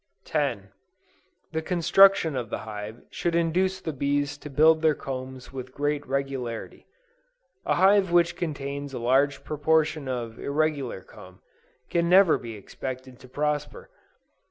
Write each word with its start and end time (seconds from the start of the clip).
10. 0.25 0.69
The 1.51 1.61
construction 1.61 2.35
of 2.35 2.49
the 2.49 2.57
hive 2.65 3.03
should 3.11 3.35
induce 3.35 3.79
the 3.79 3.93
bees 3.93 4.35
to 4.39 4.49
build 4.49 4.81
their 4.81 4.95
combs 4.95 5.53
with 5.53 5.75
great 5.75 6.03
regularity. 6.07 6.87
A 7.67 7.75
hive 7.75 8.11
which 8.11 8.35
contains 8.35 8.95
a 8.95 8.97
large 8.97 9.43
proportion 9.43 10.07
of 10.07 10.39
irregular 10.39 11.01
comb, 11.03 11.41
can 11.91 12.09
never 12.09 12.39
be 12.39 12.55
expected 12.55 13.19
to 13.19 13.27
prosper. 13.27 13.91